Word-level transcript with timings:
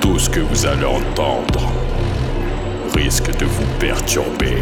Tout 0.00 0.20
ce 0.20 0.30
que 0.30 0.38
vous 0.38 0.66
allez 0.66 0.84
entendre 0.84 1.72
risque 2.94 3.36
de 3.36 3.44
vous 3.44 3.66
perturber. 3.80 4.58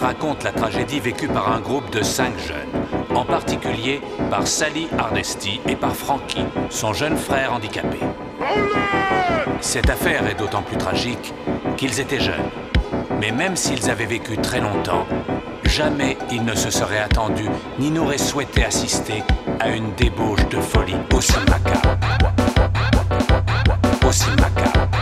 Raconte 0.00 0.42
la 0.42 0.52
tragédie 0.52 1.00
vécue 1.00 1.28
par 1.28 1.52
un 1.52 1.60
groupe 1.60 1.90
de 1.90 2.02
cinq 2.02 2.32
jeunes, 2.38 3.14
en 3.14 3.24
particulier 3.24 4.00
par 4.30 4.46
Sally 4.46 4.88
Arnesti 4.98 5.60
et 5.68 5.76
par 5.76 5.94
Frankie, 5.94 6.44
son 6.70 6.92
jeune 6.92 7.16
frère 7.16 7.52
handicapé. 7.52 7.98
Cette 9.60 9.90
affaire 9.90 10.26
est 10.26 10.34
d'autant 10.34 10.62
plus 10.62 10.76
tragique 10.76 11.34
qu'ils 11.76 12.00
étaient 12.00 12.20
jeunes. 12.20 12.50
Mais 13.20 13.30
même 13.30 13.54
s'ils 13.54 13.90
avaient 13.90 14.06
vécu 14.06 14.36
très 14.38 14.60
longtemps, 14.60 15.06
jamais 15.64 16.16
ils 16.30 16.44
ne 16.44 16.54
se 16.54 16.70
seraient 16.70 16.98
attendus 17.00 17.48
ni 17.78 17.90
n'auraient 17.90 18.18
souhaité 18.18 18.64
assister 18.64 19.22
à 19.60 19.68
une 19.68 19.92
débauche 19.94 20.46
de 20.48 20.60
folie 20.60 20.96
aussi 21.14 21.32
macabre. 21.48 21.98
Aussi 24.06 24.30
macabre. 24.30 25.01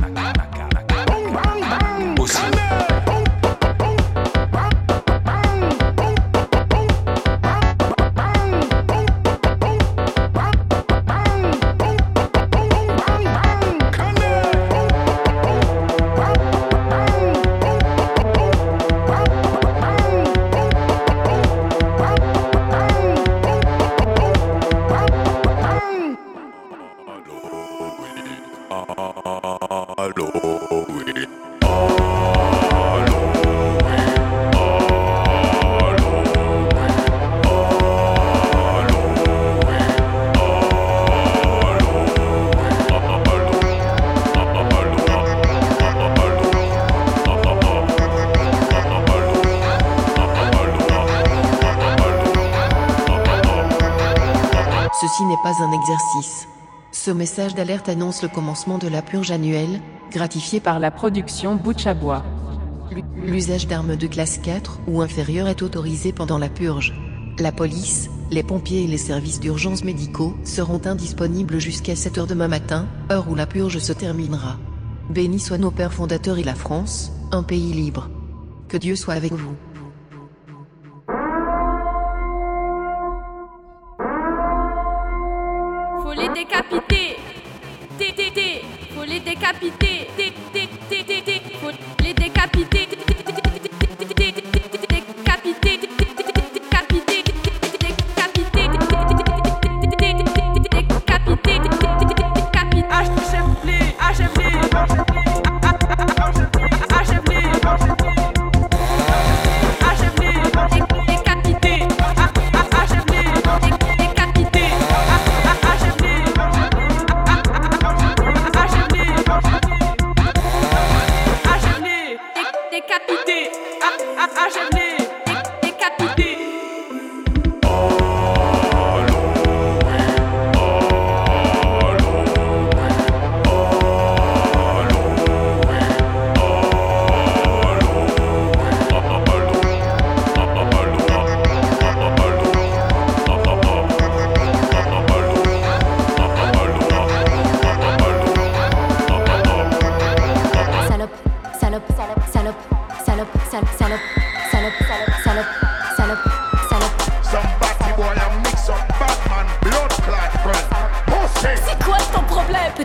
Bang, 0.00 0.14
bang, 1.34 1.60
bang. 1.60 2.14
Pussy. 2.16 2.69
Ce 56.92 57.10
message 57.10 57.54
d'alerte 57.54 57.88
annonce 57.88 58.22
le 58.22 58.28
commencement 58.28 58.78
de 58.78 58.88
la 58.88 59.00
purge 59.00 59.30
annuelle, 59.30 59.80
gratifiée 60.10 60.60
par 60.60 60.80
la 60.80 60.90
production 60.90 61.54
bouche 61.54 61.86
à 61.86 61.94
bois. 61.94 62.24
L'usage 63.24 63.68
d'armes 63.68 63.96
de 63.96 64.06
classe 64.06 64.38
4 64.38 64.80
ou 64.88 65.00
inférieure 65.00 65.46
est 65.46 65.62
autorisé 65.62 66.12
pendant 66.12 66.38
la 66.38 66.48
purge. 66.48 66.94
La 67.38 67.52
police, 67.52 68.10
les 68.30 68.42
pompiers 68.42 68.82
et 68.82 68.86
les 68.88 68.98
services 68.98 69.40
d'urgence 69.40 69.84
médicaux 69.84 70.34
seront 70.44 70.80
indisponibles 70.84 71.60
jusqu'à 71.60 71.94
7h 71.94 72.26
demain 72.26 72.48
matin, 72.48 72.86
heure 73.12 73.30
où 73.30 73.34
la 73.34 73.46
purge 73.46 73.78
se 73.78 73.92
terminera. 73.92 74.58
Béni 75.10 75.38
soient 75.38 75.58
nos 75.58 75.70
pères 75.70 75.92
fondateurs 75.92 76.38
et 76.38 76.44
la 76.44 76.54
France, 76.54 77.12
un 77.30 77.42
pays 77.42 77.72
libre. 77.72 78.10
Que 78.68 78.76
Dieu 78.76 78.96
soit 78.96 79.14
avec 79.14 79.32
vous. 79.32 79.54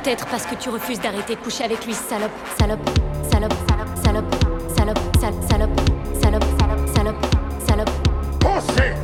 Peut-être 0.03 0.25
parce 0.25 0.45
que 0.45 0.55
tu 0.55 0.67
refuses 0.67 0.99
d'arrêter 0.99 1.35
de 1.35 1.39
coucher 1.39 1.63
avec 1.63 1.85
lui, 1.85 1.93
salope, 1.93 2.29
salope, 2.59 2.81
salope, 3.31 3.53
salope, 4.03 4.35
salope, 4.75 4.99
salope, 5.17 5.39
salope, 5.49 5.79
salope, 6.21 6.43
salope, 6.59 6.83
salope, 6.97 7.15
salope. 7.65 7.89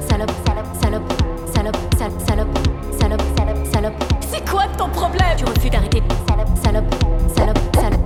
Salope, 0.10 0.32
salope, 0.44 0.66
salope, 0.84 1.08
salope, 1.54 1.78
salope, 1.98 2.28
salope, 2.28 2.58
salope, 3.00 3.22
salope, 3.38 3.74
salope. 3.74 3.94
C'est 4.20 4.50
quoi 4.50 4.64
ton 4.78 4.90
problème 4.90 5.38
Tu 5.38 5.46
refuses 5.46 5.72
d'arrêter 5.72 6.04
salope, 6.28 6.50
salope, 6.62 6.94
salope, 7.38 7.58
salope. 7.74 8.02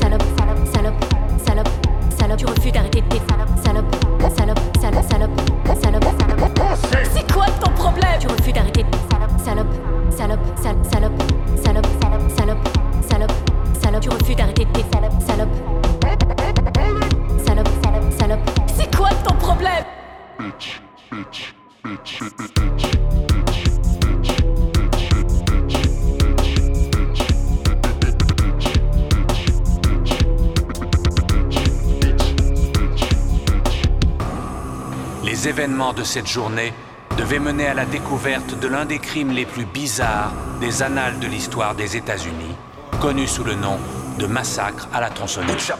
Salope, 0.00 0.22
salope, 0.36 0.74
salope, 0.74 1.04
salope, 1.46 1.68
salope. 2.18 2.38
Tu 2.38 2.46
refuses 2.46 2.72
d'arrêter 2.72 2.99
Les 35.40 35.48
événements 35.48 35.94
de 35.94 36.04
cette 36.04 36.26
journée 36.26 36.74
devaient 37.16 37.38
mener 37.38 37.66
à 37.66 37.72
la 37.72 37.86
découverte 37.86 38.60
de 38.60 38.68
l'un 38.68 38.84
des 38.84 38.98
crimes 38.98 39.30
les 39.30 39.46
plus 39.46 39.64
bizarres 39.64 40.34
des 40.60 40.82
annales 40.82 41.18
de 41.18 41.26
l'histoire 41.26 41.74
des 41.74 41.96
États-Unis, 41.96 42.54
connu 43.00 43.26
sous 43.26 43.44
le 43.44 43.54
nom 43.54 43.78
de 44.18 44.26
massacre 44.26 44.86
à 44.92 45.00
la 45.00 45.08
tronçonneuse. 45.08 45.72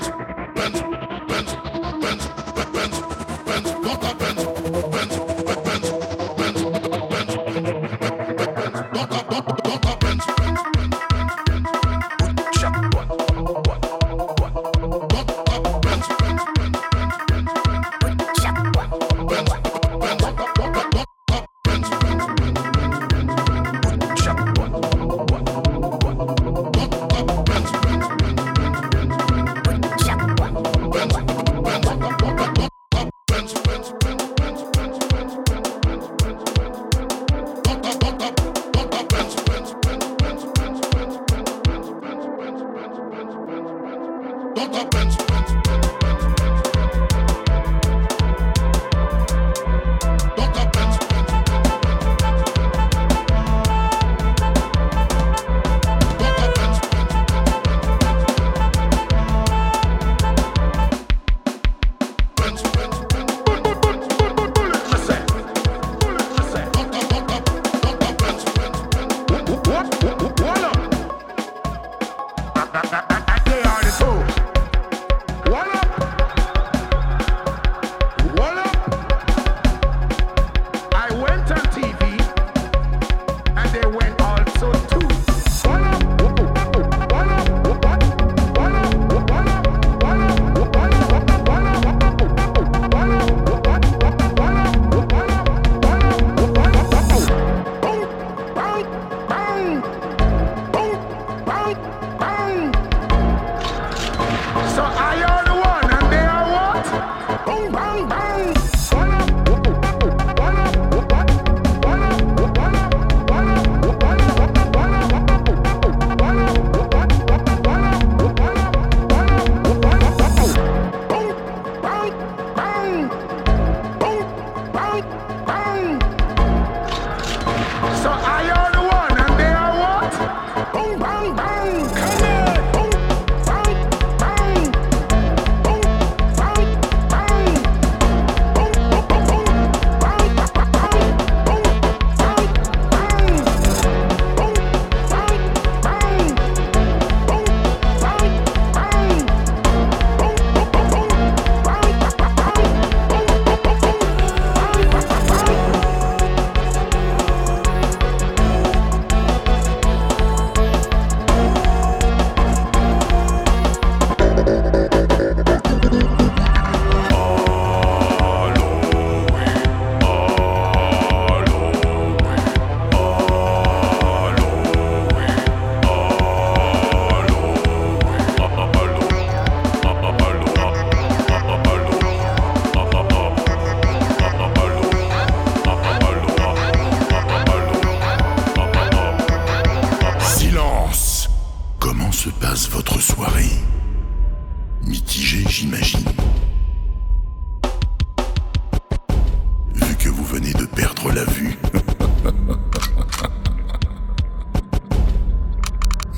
friends. 0.00 0.31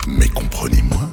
Mais 0.06 0.28
comprenez-moi, 0.28 1.08